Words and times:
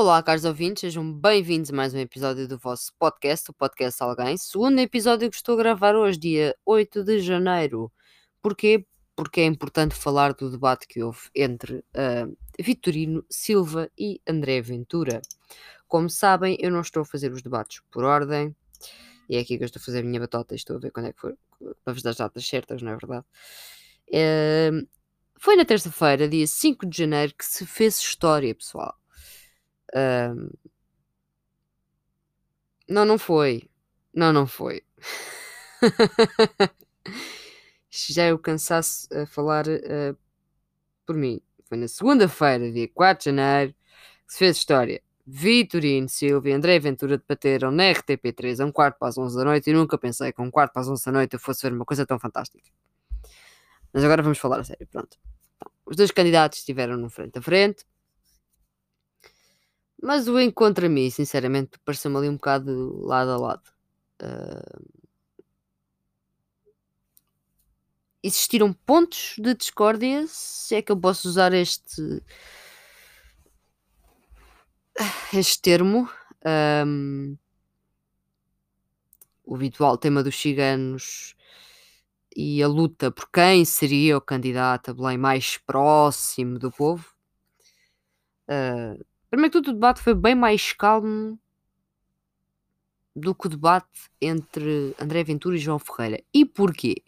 Olá, 0.00 0.22
caros 0.22 0.46
ouvintes, 0.46 0.80
sejam 0.80 1.12
bem-vindos 1.12 1.68
a 1.70 1.76
mais 1.76 1.92
um 1.92 1.98
episódio 1.98 2.48
do 2.48 2.56
vosso 2.56 2.90
podcast, 2.98 3.50
o 3.50 3.52
Podcast 3.52 4.02
Alguém. 4.02 4.34
Segundo 4.38 4.78
episódio 4.78 5.28
que 5.28 5.36
estou 5.36 5.56
a 5.56 5.58
gravar 5.58 5.94
hoje, 5.94 6.18
dia 6.18 6.56
8 6.64 7.04
de 7.04 7.20
janeiro. 7.20 7.92
Porquê? 8.40 8.86
Porque 9.14 9.42
é 9.42 9.44
importante 9.44 9.94
falar 9.94 10.32
do 10.32 10.50
debate 10.50 10.88
que 10.88 11.02
houve 11.02 11.28
entre 11.34 11.84
uh, 11.94 12.34
Vitorino 12.58 13.22
Silva 13.28 13.90
e 13.96 14.22
André 14.26 14.62
Ventura. 14.62 15.20
Como 15.86 16.08
sabem, 16.08 16.56
eu 16.60 16.70
não 16.70 16.80
estou 16.80 17.02
a 17.02 17.04
fazer 17.04 17.30
os 17.30 17.42
debates 17.42 17.82
por 17.90 18.02
ordem, 18.02 18.56
e 19.28 19.36
é 19.36 19.40
aqui 19.40 19.58
que 19.58 19.64
eu 19.64 19.66
estou 19.66 19.80
a 19.80 19.84
fazer 19.84 20.00
a 20.00 20.04
minha 20.04 20.18
batota 20.18 20.54
e 20.54 20.56
estou 20.56 20.76
a 20.76 20.80
ver 20.80 20.92
quando 20.92 21.08
é 21.08 21.12
que 21.12 21.20
foi, 21.20 21.34
para 21.84 21.92
vos 21.92 22.02
dar 22.02 22.10
as 22.10 22.16
datas 22.16 22.48
certas, 22.48 22.80
não 22.80 22.92
é 22.92 22.96
verdade? 22.96 23.26
Uh, 24.08 24.88
foi 25.38 25.56
na 25.56 25.66
terça-feira, 25.66 26.26
dia 26.26 26.46
5 26.46 26.86
de 26.86 26.96
janeiro, 26.96 27.34
que 27.36 27.44
se 27.44 27.66
fez 27.66 27.98
história, 27.98 28.54
pessoal. 28.54 28.99
Não, 32.88 33.04
não 33.04 33.18
foi. 33.18 33.70
Não, 34.12 34.32
não 34.32 34.46
foi. 34.46 34.82
Já 37.88 38.34
o 38.34 38.38
cansaço 38.38 39.08
a 39.14 39.26
falar 39.26 39.66
uh, 39.68 40.16
por 41.06 41.16
mim. 41.16 41.40
Foi 41.66 41.78
na 41.78 41.86
segunda-feira, 41.86 42.70
dia 42.72 42.88
4 42.88 43.20
de 43.20 43.24
janeiro, 43.36 43.72
que 44.26 44.32
se 44.32 44.38
fez 44.38 44.56
história. 44.56 45.00
Vitorino 45.24 46.08
Silva 46.08 46.48
e 46.48 46.52
André 46.52 46.80
Ventura 46.80 47.16
debateram 47.16 47.70
na 47.70 47.84
RTP3 47.84 48.60
a 48.60 48.66
um 48.66 48.72
quarto 48.72 48.98
para 48.98 49.08
as 49.08 49.16
11 49.16 49.36
da 49.36 49.44
noite 49.44 49.70
e 49.70 49.72
nunca 49.72 49.96
pensei 49.96 50.32
que 50.32 50.42
um 50.42 50.50
quarto 50.50 50.72
para 50.72 50.82
as 50.82 50.88
11 50.88 51.04
da 51.04 51.12
noite 51.12 51.34
eu 51.34 51.40
fosse 51.40 51.62
ver 51.62 51.72
uma 51.72 51.84
coisa 51.84 52.04
tão 52.04 52.18
fantástica. 52.18 52.68
Mas 53.92 54.02
agora 54.02 54.22
vamos 54.22 54.38
falar 54.38 54.58
a 54.58 54.64
sério, 54.64 54.88
pronto. 54.90 55.16
Os 55.86 55.94
dois 55.96 56.10
candidatos 56.10 56.58
estiveram 56.58 56.96
no 56.96 57.08
frente 57.08 57.38
a 57.38 57.42
frente. 57.42 57.84
Mas 60.02 60.28
o 60.28 60.40
encontro 60.40 60.86
a 60.86 60.88
mim, 60.88 61.10
sinceramente, 61.10 61.78
pareceu-me 61.84 62.16
ali 62.16 62.28
um 62.28 62.36
bocado 62.36 63.04
lado 63.04 63.30
a 63.30 63.36
lado. 63.36 63.70
Uh... 64.22 65.00
Existiram 68.22 68.72
pontos 68.72 69.34
de 69.38 69.54
discórdia, 69.54 70.26
se 70.26 70.74
é 70.74 70.82
que 70.82 70.92
eu 70.92 70.96
posso 70.98 71.28
usar 71.28 71.52
este 71.52 72.22
este 75.34 75.60
termo. 75.60 76.08
Um... 76.86 77.36
O 79.44 79.56
habitual 79.56 79.98
tema 79.98 80.22
dos 80.22 80.40
ciganos 80.40 81.34
e 82.36 82.62
a 82.62 82.68
luta 82.68 83.10
por 83.10 83.28
quem 83.30 83.64
seria 83.64 84.16
o 84.16 84.20
candidato 84.20 84.90
a 84.90 84.94
Belém 84.94 85.18
mais 85.18 85.58
próximo 85.58 86.58
do 86.58 86.70
povo. 86.70 87.04
Uh, 88.48 89.04
primeiro 89.30 89.52
que 89.52 89.58
tudo, 89.58 89.70
o 89.70 89.74
debate 89.74 90.00
foi 90.00 90.14
bem 90.14 90.34
mais 90.34 90.72
calmo 90.72 91.38
do 93.14 93.34
que 93.34 93.46
o 93.46 93.50
debate 93.50 94.10
entre 94.20 94.94
André 95.00 95.24
Ventura 95.24 95.56
e 95.56 95.58
João 95.58 95.78
Ferreira. 95.78 96.22
E 96.32 96.44
porquê? 96.44 97.02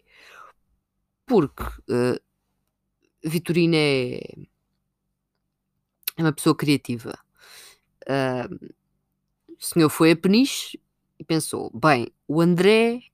Porque 1.25 1.63
uh, 1.63 2.19
Vitorina 3.23 3.75
é, 3.75 4.19
é 6.17 6.21
uma 6.21 6.33
pessoa 6.33 6.55
criativa. 6.55 7.17
Uh, 8.03 8.73
o 9.57 9.63
senhor 9.63 9.89
foi 9.89 10.11
a 10.11 10.15
Peniche 10.15 10.79
e 11.17 11.23
pensou: 11.23 11.71
bem, 11.73 12.11
o 12.27 12.41
André 12.41 13.13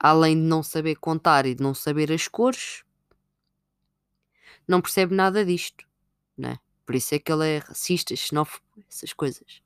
além 0.00 0.34
de 0.34 0.46
não 0.46 0.62
saber 0.62 0.96
contar 0.96 1.44
e 1.44 1.54
de 1.54 1.62
não 1.62 1.74
saber 1.74 2.10
as 2.10 2.26
cores, 2.26 2.82
não 4.66 4.80
percebe 4.80 5.14
nada 5.14 5.44
disto, 5.44 5.86
né? 6.36 6.58
Por 6.90 6.96
isso 6.96 7.14
é 7.14 7.20
que 7.20 7.30
ele 7.30 7.46
é 7.46 7.58
racista, 7.58 8.16
xenófobo, 8.16 8.64
essas 8.90 9.12
coisas. 9.12 9.62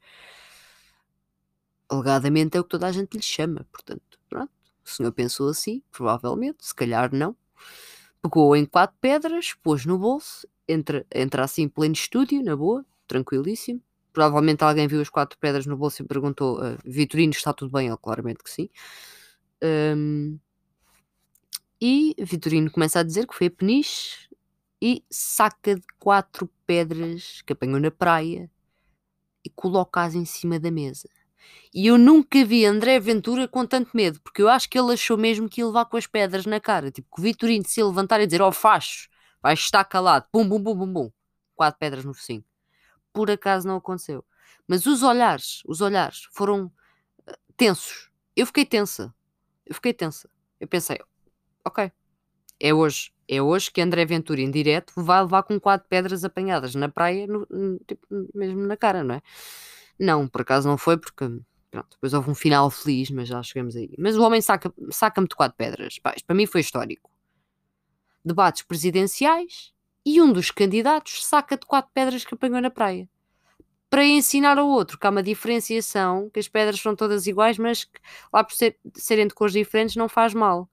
Alegadamente 1.88 2.54
é 2.54 2.60
o 2.60 2.64
que 2.64 2.68
toda 2.68 2.86
a 2.86 2.92
gente 2.92 3.16
lhe 3.16 3.22
chama, 3.22 3.66
portanto, 3.72 4.20
pronto. 4.28 4.52
O 4.84 4.90
senhor 4.90 5.10
pensou 5.10 5.48
assim, 5.48 5.82
provavelmente, 5.90 6.58
se 6.60 6.74
calhar 6.74 7.14
não. 7.14 7.34
Pegou 8.20 8.54
em 8.54 8.66
quatro 8.66 8.94
pedras, 9.00 9.54
pôs 9.54 9.86
no 9.86 9.96
bolso, 9.96 10.46
entra, 10.68 11.06
entra 11.14 11.44
assim 11.44 11.66
pleno 11.66 11.94
estúdio, 11.94 12.42
na 12.42 12.54
boa, 12.54 12.84
tranquilíssimo. 13.06 13.80
Provavelmente 14.12 14.62
alguém 14.62 14.86
viu 14.86 15.00
as 15.00 15.08
quatro 15.08 15.38
pedras 15.38 15.64
no 15.64 15.78
bolso 15.78 16.02
e 16.02 16.06
perguntou: 16.06 16.60
uh, 16.60 16.76
Vitorino, 16.84 17.32
está 17.32 17.54
tudo 17.54 17.70
bem? 17.72 17.86
Ele, 17.86 17.96
claramente 17.96 18.44
que 18.44 18.50
sim. 18.50 18.68
Um, 19.62 20.38
e 21.80 22.14
Vitorino 22.18 22.70
começa 22.70 23.00
a 23.00 23.02
dizer 23.02 23.26
que 23.26 23.34
foi 23.34 23.46
a 23.46 23.50
Peniche 23.50 24.23
e 24.86 25.02
saca 25.10 25.76
de 25.76 25.86
quatro 25.98 26.46
pedras 26.66 27.40
que 27.46 27.54
apanhou 27.54 27.80
na 27.80 27.90
praia 27.90 28.50
e 29.42 29.48
coloca-as 29.48 30.14
em 30.14 30.26
cima 30.26 30.60
da 30.60 30.70
mesa. 30.70 31.08
E 31.72 31.86
eu 31.86 31.96
nunca 31.96 32.44
vi 32.44 32.66
André 32.66 33.00
Ventura 33.00 33.48
com 33.48 33.64
tanto 33.64 33.96
medo, 33.96 34.20
porque 34.20 34.42
eu 34.42 34.48
acho 34.50 34.68
que 34.68 34.78
ele 34.78 34.92
achou 34.92 35.16
mesmo 35.16 35.48
que 35.48 35.62
ia 35.62 35.66
levar 35.66 35.86
com 35.86 35.96
as 35.96 36.06
pedras 36.06 36.44
na 36.44 36.60
cara. 36.60 36.90
Tipo, 36.90 37.08
que 37.16 37.18
o 37.18 37.24
Vitorino 37.24 37.64
se 37.66 37.82
levantar 37.82 38.20
e 38.20 38.26
dizer, 38.26 38.42
ó 38.42 38.48
oh, 38.48 38.52
facho, 38.52 39.08
vai 39.40 39.54
estar 39.54 39.82
calado, 39.86 40.26
pum, 40.30 40.46
bum, 40.46 40.60
bum, 40.62 40.76
bum, 40.76 40.92
bum. 40.92 41.10
Quatro 41.54 41.78
pedras 41.78 42.04
no 42.04 42.12
focinho. 42.12 42.44
Por 43.10 43.30
acaso 43.30 43.66
não 43.66 43.76
aconteceu. 43.76 44.22
Mas 44.68 44.84
os 44.84 45.02
olhares, 45.02 45.62
os 45.64 45.80
olhares 45.80 46.28
foram 46.30 46.66
uh, 46.66 47.32
tensos. 47.56 48.10
Eu 48.36 48.44
fiquei 48.44 48.66
tensa. 48.66 49.14
Eu 49.64 49.74
fiquei 49.74 49.94
tensa. 49.94 50.28
Eu 50.60 50.68
pensei, 50.68 50.98
ok, 51.64 51.90
é 52.60 52.74
hoje. 52.74 53.13
É 53.28 53.40
hoje 53.40 53.70
que 53.70 53.80
André 53.80 54.04
Ventura, 54.04 54.40
em 54.40 54.50
direto, 54.50 54.92
vai 54.96 55.22
levar 55.22 55.42
com 55.42 55.58
quatro 55.58 55.86
pedras 55.88 56.24
apanhadas 56.24 56.74
na 56.74 56.88
praia, 56.88 57.26
no, 57.26 57.46
no, 57.50 57.78
tipo, 57.86 58.06
mesmo 58.34 58.60
na 58.66 58.76
cara, 58.76 59.02
não 59.02 59.16
é? 59.16 59.22
Não, 59.98 60.28
por 60.28 60.42
acaso 60.42 60.68
não 60.68 60.76
foi, 60.76 60.96
porque 60.96 61.24
pronto, 61.70 61.88
depois 61.90 62.12
houve 62.14 62.30
um 62.30 62.34
final 62.34 62.70
feliz, 62.70 63.10
mas 63.10 63.28
já 63.28 63.42
chegamos 63.42 63.76
aí. 63.76 63.90
Mas 63.98 64.16
o 64.16 64.22
homem 64.22 64.40
saca-me 64.40 64.74
saca 64.90 65.22
de 65.22 65.34
quatro 65.34 65.56
pedras. 65.56 65.98
Pá, 65.98 66.14
para 66.26 66.36
mim 66.36 66.46
foi 66.46 66.60
histórico. 66.60 67.10
Debates 68.24 68.62
presidenciais 68.62 69.72
e 70.04 70.20
um 70.20 70.32
dos 70.32 70.50
candidatos 70.50 71.24
saca 71.24 71.56
de 71.56 71.66
quatro 71.66 71.90
pedras 71.94 72.24
que 72.24 72.34
apanhou 72.34 72.60
na 72.60 72.70
praia 72.70 73.08
para 73.94 74.04
ensinar 74.04 74.58
ao 74.58 74.68
outro 74.68 74.98
que 74.98 75.06
há 75.06 75.10
uma 75.10 75.22
diferenciação, 75.22 76.28
que 76.28 76.40
as 76.40 76.48
pedras 76.48 76.80
são 76.80 76.96
todas 76.96 77.28
iguais, 77.28 77.58
mas 77.58 77.84
que 77.84 78.00
lá 78.32 78.42
por 78.42 78.52
ser, 78.52 78.76
serem 78.92 79.28
de 79.28 79.32
cores 79.32 79.52
diferentes 79.52 79.94
não 79.94 80.08
faz 80.08 80.34
mal. 80.34 80.68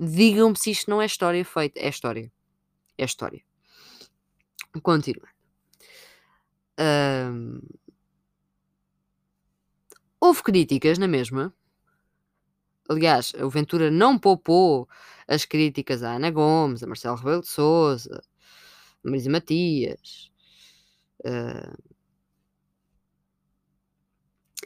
Digam-me 0.00 0.56
se 0.56 0.70
isto 0.70 0.90
não 0.90 1.02
é 1.02 1.04
história 1.04 1.44
feita. 1.44 1.78
É 1.78 1.88
história. 1.88 2.32
É 2.96 3.04
história. 3.04 3.42
Continuando. 4.82 5.28
Houve 10.18 10.42
críticas 10.42 10.96
na 10.96 11.06
mesma. 11.06 11.54
Aliás, 12.88 13.34
o 13.34 13.50
Ventura 13.50 13.90
não 13.90 14.18
poupou 14.18 14.88
as 15.28 15.44
críticas 15.44 16.02
a 16.02 16.16
Ana 16.16 16.30
Gomes, 16.30 16.82
a 16.82 16.86
Marcelo 16.86 17.16
Rebelo 17.16 17.42
de 17.42 17.48
Souza, 17.48 18.22
a 19.04 19.08
Marisa 19.08 19.30
Matias. 19.30 20.30
Uh 21.24 21.90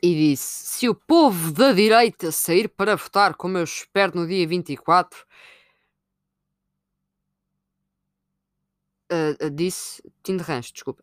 e 0.04 0.14
disse: 0.14 0.66
Se 0.66 0.88
o 0.88 0.94
povo 0.94 1.50
da 1.50 1.72
direita 1.72 2.30
sair 2.30 2.68
para 2.68 2.94
votar, 2.94 3.34
como 3.34 3.56
eu 3.56 3.64
espero 3.64 4.14
no 4.14 4.26
dia 4.26 4.46
24, 4.46 5.24
uh, 9.10 9.46
uh, 9.46 9.50
disse 9.50 10.02
Tim 10.22 10.36
de 10.36 10.42
Rancho, 10.42 10.74
desculpa. 10.74 11.02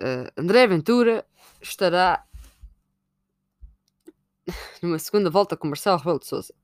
Uh, 0.00 0.32
André 0.38 0.66
Ventura 0.66 1.26
estará 1.60 2.26
numa 4.80 4.98
segunda 4.98 5.28
volta 5.28 5.54
com 5.54 5.68
Marcelo 5.68 5.98
Rebelo 5.98 6.20
de 6.20 6.26
Souza. 6.26 6.54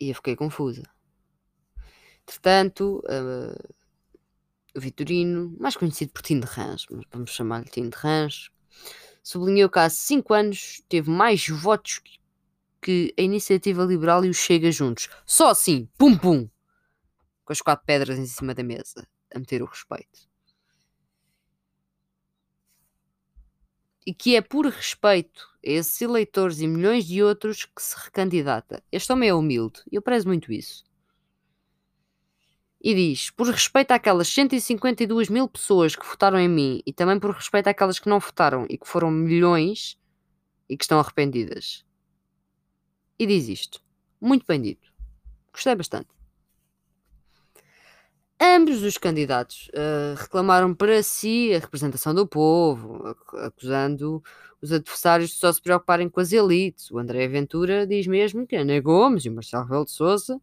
E 0.00 0.10
eu 0.10 0.14
fiquei 0.14 0.36
confusa. 0.36 0.84
Entretanto, 2.22 3.02
uh, 3.06 3.77
Vitorino, 4.78 5.54
mais 5.58 5.76
conhecido 5.76 6.12
por 6.12 6.22
Tim 6.22 6.40
de 6.40 6.46
Rãs, 6.46 6.86
mas 6.90 7.04
vamos 7.12 7.30
chamar-lhe 7.30 7.68
Tim 7.68 7.88
de 7.88 7.96
Rãs, 7.96 8.50
sublinhou 9.22 9.68
que 9.68 9.78
há 9.78 9.88
5 9.88 10.34
anos 10.34 10.82
teve 10.88 11.10
mais 11.10 11.46
votos 11.48 12.00
que 12.80 13.12
a 13.18 13.22
Iniciativa 13.22 13.84
Liberal 13.84 14.24
e 14.24 14.30
o 14.30 14.34
Chega 14.34 14.70
juntos. 14.72 15.08
Só 15.26 15.50
assim, 15.50 15.88
pum 15.98 16.16
pum, 16.16 16.48
com 17.44 17.52
as 17.52 17.60
quatro 17.60 17.84
pedras 17.84 18.18
em 18.18 18.26
cima 18.26 18.54
da 18.54 18.62
mesa, 18.62 19.06
a 19.34 19.38
meter 19.38 19.62
o 19.62 19.66
respeito. 19.66 20.28
E 24.06 24.14
que 24.14 24.36
é 24.36 24.40
por 24.40 24.64
respeito 24.66 25.46
a 25.56 25.70
esses 25.70 26.00
eleitores 26.00 26.60
e 26.60 26.66
milhões 26.66 27.04
de 27.04 27.22
outros 27.22 27.66
que 27.66 27.82
se 27.82 27.94
recandidata. 27.96 28.82
Este 28.90 29.12
homem 29.12 29.28
é 29.28 29.34
humilde 29.34 29.82
eu 29.92 30.00
prezo 30.00 30.26
muito 30.26 30.50
isso 30.50 30.87
e 32.80 32.94
diz: 32.94 33.30
por 33.30 33.48
respeito 33.48 33.92
àquelas 33.92 34.28
152 34.28 35.28
mil 35.28 35.48
pessoas 35.48 35.96
que 35.96 36.06
votaram 36.06 36.38
em 36.38 36.48
mim 36.48 36.82
e 36.86 36.92
também 36.92 37.18
por 37.18 37.30
respeito 37.30 37.68
àquelas 37.68 37.98
que 37.98 38.08
não 38.08 38.20
votaram 38.20 38.66
e 38.68 38.78
que 38.78 38.86
foram 38.86 39.10
milhões 39.10 39.98
e 40.68 40.76
que 40.76 40.84
estão 40.84 41.00
arrependidas. 41.00 41.84
E 43.18 43.26
diz 43.26 43.48
isto. 43.48 43.82
Muito 44.20 44.44
bem 44.46 44.60
dito. 44.60 44.92
Gostei 45.52 45.74
bastante. 45.74 46.08
Ambos 48.40 48.84
os 48.84 48.96
candidatos 48.96 49.68
uh, 49.74 50.14
reclamaram 50.16 50.72
para 50.72 51.02
si 51.02 51.52
a 51.52 51.58
representação 51.58 52.14
do 52.14 52.24
povo, 52.24 53.16
acusando 53.38 54.22
os 54.62 54.70
adversários 54.70 55.30
de 55.30 55.36
só 55.36 55.52
se 55.52 55.60
preocuparem 55.60 56.08
com 56.08 56.20
as 56.20 56.32
elites. 56.32 56.88
O 56.92 56.98
André 56.98 57.26
Ventura 57.26 57.84
diz 57.84 58.06
mesmo 58.06 58.46
que 58.46 58.54
Ana 58.54 58.80
Gomes 58.80 59.24
e 59.24 59.28
o 59.28 59.32
Marcelo 59.32 59.64
Rebelo 59.64 59.84
de 59.84 59.90
Sousa, 59.90 60.40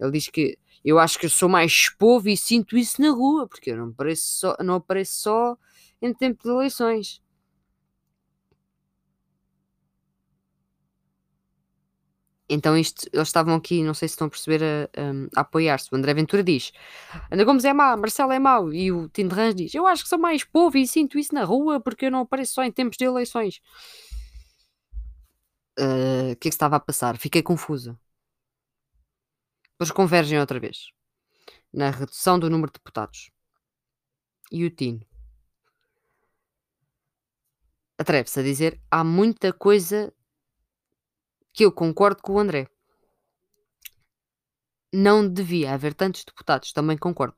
ele 0.00 0.10
diz 0.10 0.28
que 0.28 0.58
eu 0.84 0.98
acho 0.98 1.18
que 1.18 1.26
eu 1.26 1.30
sou 1.30 1.48
mais 1.48 1.88
povo 1.90 2.28
e 2.28 2.36
sinto 2.36 2.76
isso 2.76 3.00
na 3.00 3.10
rua, 3.10 3.46
porque 3.46 3.70
eu 3.70 3.76
não 3.76 3.88
apareço 3.88 4.24
só, 4.38 4.56
não 4.60 4.74
apareço 4.74 5.20
só 5.20 5.56
em 6.00 6.12
tempo 6.14 6.42
de 6.42 6.50
eleições. 6.50 7.20
Então 12.52 12.76
isto, 12.76 13.08
eles 13.12 13.28
estavam 13.28 13.54
aqui, 13.54 13.82
não 13.84 13.94
sei 13.94 14.08
se 14.08 14.14
estão 14.14 14.26
a 14.26 14.30
perceber, 14.30 14.60
a, 14.64 15.00
a, 15.00 15.38
a 15.38 15.40
apoiar-se. 15.42 15.88
O 15.92 15.96
André 15.96 16.12
Ventura 16.14 16.42
diz, 16.42 16.72
Ana 17.30 17.44
Gomes 17.44 17.64
é 17.64 17.72
má, 17.72 17.96
Marcelo 17.96 18.32
é 18.32 18.40
mau. 18.40 18.72
E 18.72 18.90
o 18.90 19.08
Rãs 19.30 19.54
diz, 19.54 19.72
eu 19.74 19.86
acho 19.86 20.02
que 20.02 20.08
sou 20.08 20.18
mais 20.18 20.42
povo 20.42 20.76
e 20.76 20.86
sinto 20.86 21.16
isso 21.18 21.32
na 21.32 21.44
rua 21.44 21.78
porque 21.80 22.06
eu 22.06 22.10
não 22.10 22.20
apareço 22.20 22.54
só 22.54 22.64
em 22.64 22.72
tempos 22.72 22.96
de 22.96 23.04
eleições. 23.04 23.60
Uh, 25.78 26.32
o 26.32 26.36
que 26.36 26.48
é 26.48 26.50
que 26.50 26.54
estava 26.54 26.76
a 26.76 26.80
passar? 26.80 27.16
Fiquei 27.16 27.42
confusa. 27.42 27.98
Eles 29.80 29.90
convergem 29.90 30.38
outra 30.38 30.60
vez. 30.60 30.92
Na 31.72 31.90
redução 31.90 32.38
do 32.38 32.50
número 32.50 32.70
de 32.70 32.78
deputados. 32.78 33.30
E 34.52 34.64
o 34.64 34.70
Tino 34.70 35.06
atreve-se 38.00 38.40
a 38.40 38.42
dizer, 38.42 38.80
há 38.90 39.04
muita 39.04 39.52
coisa 39.52 40.10
que 41.52 41.62
eu 41.62 41.70
concordo 41.70 42.22
com 42.22 42.32
o 42.32 42.38
André. 42.38 42.66
Não 44.90 45.28
devia 45.28 45.74
haver 45.74 45.92
tantos 45.92 46.24
deputados, 46.24 46.72
também 46.72 46.96
concordo. 46.96 47.36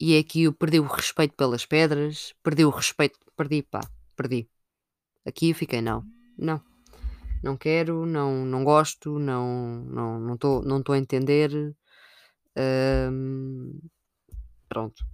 E 0.00 0.14
é 0.14 0.18
aqui 0.18 0.44
eu 0.44 0.52
perdi 0.54 0.80
o 0.80 0.86
respeito 0.86 1.34
pelas 1.36 1.66
pedras, 1.66 2.34
perdi 2.42 2.64
o 2.64 2.70
respeito, 2.70 3.18
perdi, 3.36 3.62
pá, 3.62 3.80
perdi. 4.16 4.48
Aqui 5.26 5.50
eu 5.50 5.54
fiquei, 5.54 5.82
não, 5.82 6.04
não, 6.38 6.62
não 7.42 7.56
quero, 7.56 8.06
não, 8.06 8.44
não 8.44 8.64
gosto, 8.64 9.18
não 9.18 9.80
não 9.84 10.20
não 10.20 10.34
estou 10.34 10.62
não 10.62 10.82
a 10.94 10.98
entender. 10.98 11.74
Hum, 12.58 13.78
pronto. 14.68 15.04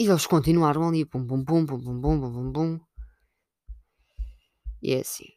E 0.00 0.04
eles 0.10 0.26
continuaram 0.26 0.88
ali, 0.88 1.04
pum, 1.04 1.26
pum, 1.26 1.44
pum, 1.44 1.66
pum, 1.66 1.80
pum, 1.84 2.00
pum, 2.00 2.32
pum, 2.32 2.52
pum. 2.52 2.80
E 4.82 4.92
é 4.94 5.00
assim. 5.00 5.30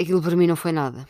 Aquilo 0.00 0.22
para 0.22 0.36
mim 0.36 0.46
não 0.46 0.56
foi 0.56 0.72
nada. 0.72 1.06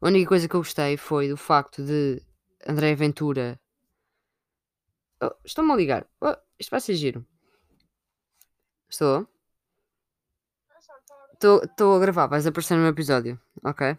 A 0.00 0.06
única 0.06 0.28
coisa 0.28 0.48
que 0.48 0.54
eu 0.54 0.60
gostei 0.60 0.96
foi 0.96 1.28
do 1.28 1.36
facto 1.36 1.82
de 1.84 2.20
André 2.66 2.94
Ventura. 2.94 3.58
Oh, 5.20 5.34
Estão-me 5.44 5.72
a 5.72 5.76
ligar. 5.76 6.06
Oh, 6.20 6.36
isto 6.58 6.70
vai 6.70 6.80
ser 6.80 6.94
giro. 6.94 7.26
Estou? 8.88 9.26
Estou 11.34 11.96
a 11.96 11.98
gravar, 11.98 12.26
vais 12.26 12.46
aparecer 12.46 12.74
no 12.74 12.80
meu 12.82 12.90
episódio, 12.90 13.38
ok? 13.62 13.98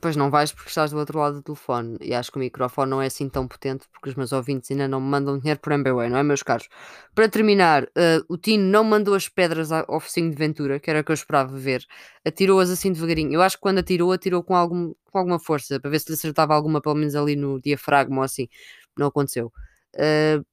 Pois 0.00 0.16
não 0.16 0.30
vais 0.30 0.52
porque 0.52 0.68
estás 0.68 0.90
do 0.92 0.98
outro 0.98 1.18
lado 1.18 1.36
do 1.36 1.42
telefone 1.42 1.98
e 2.00 2.14
acho 2.14 2.30
que 2.30 2.36
o 2.36 2.40
microfone 2.40 2.90
não 2.90 3.02
é 3.02 3.06
assim 3.06 3.28
tão 3.28 3.48
potente 3.48 3.86
porque 3.92 4.10
os 4.10 4.14
meus 4.14 4.32
ouvintes 4.32 4.70
ainda 4.70 4.86
não 4.86 5.00
me 5.00 5.08
mandam 5.08 5.38
dinheiro 5.38 5.58
por 5.60 5.72
MBWay, 5.72 6.08
não 6.08 6.18
é, 6.18 6.22
meus 6.22 6.42
caros? 6.42 6.68
Para 7.14 7.28
terminar, 7.28 7.84
uh, 7.84 8.24
o 8.28 8.36
Tino 8.38 8.64
não 8.64 8.84
mandou 8.84 9.14
as 9.14 9.28
pedras 9.28 9.72
ao 9.72 9.98
focinho 10.00 10.30
de 10.30 10.36
Ventura, 10.36 10.78
que 10.78 10.88
era 10.90 11.00
o 11.00 11.04
que 11.04 11.10
eu 11.10 11.14
esperava 11.14 11.56
ver, 11.56 11.84
atirou-as 12.24 12.70
assim 12.70 12.92
devagarinho. 12.92 13.32
Eu 13.34 13.42
acho 13.42 13.56
que 13.56 13.62
quando 13.62 13.78
atirou, 13.78 14.12
atirou 14.12 14.42
com, 14.44 14.54
algum, 14.54 14.94
com 15.10 15.18
alguma 15.18 15.38
força 15.40 15.80
para 15.80 15.90
ver 15.90 15.98
se 15.98 16.08
lhe 16.08 16.14
acertava 16.14 16.54
alguma, 16.54 16.80
pelo 16.80 16.94
menos 16.94 17.14
ali 17.16 17.34
no 17.34 17.60
diafragma 17.60 18.18
ou 18.18 18.22
assim. 18.22 18.48
Não 18.96 19.08
aconteceu. 19.08 19.52
Uh, 19.96 20.44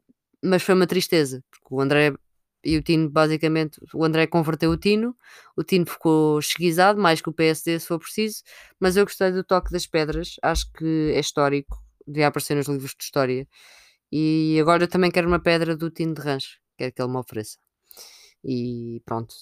mas 0.44 0.63
foi 0.63 0.75
uma 0.75 0.88
tristeza, 0.88 1.44
porque 1.51 1.74
o 1.74 1.81
André 1.81 2.13
e 2.63 2.77
o 2.77 2.83
Tino, 2.83 3.09
basicamente, 3.09 3.80
o 3.94 4.03
André 4.03 4.27
converteu 4.27 4.71
o 4.71 4.77
Tino, 4.77 5.15
o 5.56 5.63
Tino 5.63 5.86
ficou 5.86 6.39
esguizado, 6.39 7.00
mais 7.01 7.21
que 7.21 7.30
o 7.30 7.33
PSD, 7.33 7.80
se 7.80 7.88
for 7.88 8.00
preciso, 8.00 8.41
mas 8.80 8.97
eu 8.97 9.06
gostei 9.06 9.31
do 9.31 9.44
toque 9.44 9.71
das 9.71 9.88
pedras, 9.88 10.36
acho 10.41 10.71
que 10.74 11.13
é 11.15 11.19
histórico, 11.19 11.77
devia 12.06 12.27
aparecer 12.27 12.56
nos 12.56 12.68
livros 12.68 12.94
de 12.97 13.03
história. 13.03 13.47
E 14.12 14.57
agora 14.59 14.83
eu 14.83 14.88
também 14.88 15.12
quero 15.12 15.27
uma 15.27 15.39
pedra 15.39 15.75
do 15.75 15.89
Tino 15.89 16.13
de 16.13 16.21
Rancho, 16.21 16.59
quero 16.77 16.92
que 16.94 17.01
ele 17.01 17.12
me 17.12 17.18
ofereça. 17.18 17.57
E 18.44 19.01
pronto, 19.06 19.33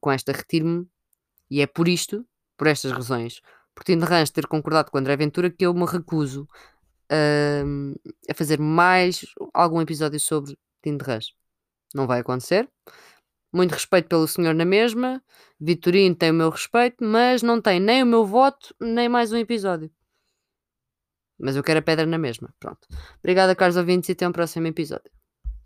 com 0.00 0.10
esta 0.10 0.32
retiro-me, 0.32 0.86
e 1.50 1.60
é 1.60 1.66
por 1.66 1.88
isto, 1.88 2.26
por 2.56 2.66
estas 2.66 2.92
razões, 2.92 3.40
por 3.74 3.84
Tino 3.84 4.04
de 4.04 4.08
Rancho 4.10 4.32
ter 4.32 4.46
concordado 4.46 4.90
com 4.90 4.98
o 4.98 5.00
André 5.00 5.16
Ventura, 5.16 5.50
que 5.50 5.66
eu 5.66 5.74
me 5.74 5.86
recuso 5.86 6.48
a 7.10 8.34
fazer 8.34 8.58
mais 8.58 9.24
algum 9.54 9.80
episódio 9.80 10.18
sobre 10.20 10.56
Tino 10.82 10.98
de 10.98 11.04
Rancho. 11.04 11.32
Não 11.94 12.06
vai 12.06 12.20
acontecer. 12.20 12.68
Muito 13.52 13.72
respeito 13.72 14.08
pelo 14.08 14.26
senhor 14.28 14.54
na 14.54 14.64
mesma. 14.64 15.22
Vitorino 15.58 16.14
tem 16.14 16.30
o 16.30 16.34
meu 16.34 16.50
respeito, 16.50 17.02
mas 17.02 17.42
não 17.42 17.60
tem 17.60 17.80
nem 17.80 18.02
o 18.02 18.06
meu 18.06 18.24
voto, 18.24 18.74
nem 18.80 19.08
mais 19.08 19.32
um 19.32 19.36
episódio. 19.36 19.90
Mas 21.38 21.56
eu 21.56 21.62
quero 21.62 21.80
a 21.80 21.82
pedra 21.82 22.06
na 22.06 22.18
mesma. 22.18 22.52
Pronto. 22.58 22.86
Obrigada, 23.18 23.54
caros 23.54 23.76
ouvintes, 23.76 24.08
e 24.08 24.12
até 24.12 24.28
um 24.28 24.32
próximo 24.32 24.66
episódio. 24.66 25.15